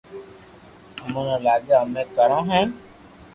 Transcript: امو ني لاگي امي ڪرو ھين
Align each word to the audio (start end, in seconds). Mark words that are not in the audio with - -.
امو 1.03 1.21
ني 1.29 1.35
لاگي 1.45 1.73
امي 1.81 2.03
ڪرو 2.15 2.39
ھين 2.49 2.67